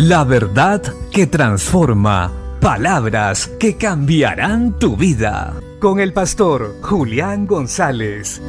[0.00, 2.32] La verdad que transforma.
[2.60, 5.60] Palabras que cambiarán tu vida.
[5.80, 8.40] Con el pastor Julián González.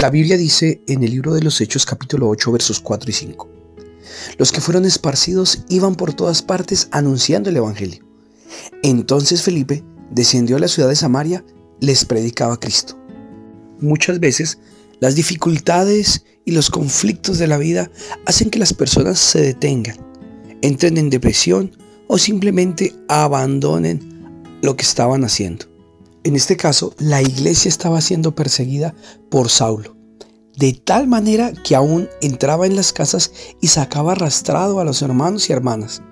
[0.00, 3.48] La Biblia dice en el libro de los Hechos capítulo 8 versos 4 y 5.
[4.38, 8.02] Los que fueron esparcidos iban por todas partes anunciando el Evangelio.
[8.82, 11.44] Entonces Felipe descendió a la ciudad de Samaria,
[11.80, 12.98] les predicaba a Cristo.
[13.78, 14.58] Muchas veces
[15.00, 17.90] las dificultades y los conflictos de la vida
[18.24, 19.96] hacen que las personas se detengan,
[20.62, 25.66] entren en depresión o simplemente abandonen lo que estaban haciendo.
[26.24, 28.94] En este caso, la iglesia estaba siendo perseguida
[29.30, 29.96] por Saulo,
[30.56, 35.48] de tal manera que aún entraba en las casas y sacaba arrastrado a los hermanos
[35.48, 36.02] y hermanas.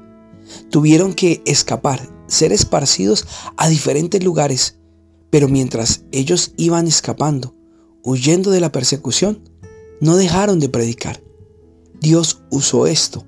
[0.70, 4.78] Tuvieron que escapar, ser esparcidos a diferentes lugares,
[5.30, 7.56] pero mientras ellos iban escapando,
[8.04, 9.40] huyendo de la persecución,
[10.00, 11.22] no dejaron de predicar.
[12.00, 13.26] Dios usó esto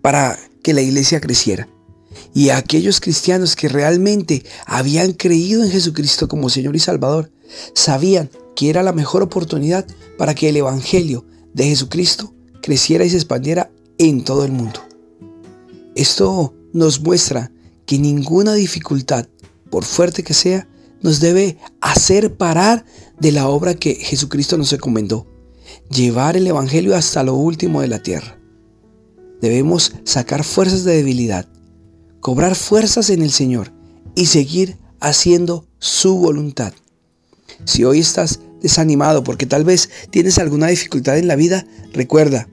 [0.00, 1.68] para que la iglesia creciera.
[2.34, 7.30] Y aquellos cristianos que realmente habían creído en Jesucristo como Señor y Salvador,
[7.74, 13.16] sabían que era la mejor oportunidad para que el Evangelio de Jesucristo creciera y se
[13.16, 14.80] expandiera en todo el mundo.
[15.94, 17.52] Esto nos muestra
[17.86, 19.26] que ninguna dificultad,
[19.70, 20.68] por fuerte que sea,
[21.02, 22.84] nos debe hacer parar
[23.18, 25.26] de la obra que Jesucristo nos encomendó,
[25.90, 28.38] llevar el Evangelio hasta lo último de la tierra.
[29.40, 31.46] Debemos sacar fuerzas de debilidad,
[32.20, 33.72] cobrar fuerzas en el Señor
[34.14, 36.72] y seguir haciendo su voluntad.
[37.64, 42.48] Si hoy estás desanimado porque tal vez tienes alguna dificultad en la vida, recuerda,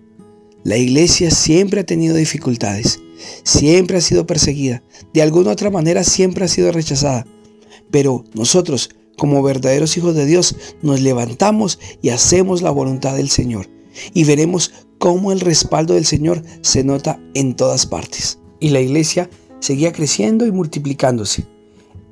[0.63, 2.99] la iglesia siempre ha tenido dificultades,
[3.43, 7.25] siempre ha sido perseguida, de alguna otra manera siempre ha sido rechazada,
[7.95, 13.69] pero nosotros como verdaderos hijos de Dios, nos levantamos y hacemos la voluntad del Señor.
[14.13, 18.37] Y veremos cómo el respaldo del Señor se nota en todas partes.
[18.59, 19.29] Y la iglesia
[19.61, 21.47] seguía creciendo y multiplicándose.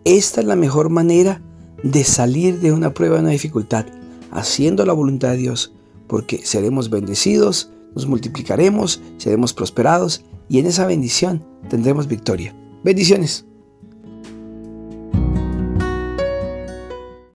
[0.05, 1.41] Esta es la mejor manera
[1.83, 3.85] de salir de una prueba, de una dificultad,
[4.31, 5.73] haciendo la voluntad de Dios,
[6.07, 12.55] porque seremos bendecidos, nos multiplicaremos, seremos prosperados y en esa bendición tendremos victoria.
[12.85, 13.45] Bendiciones.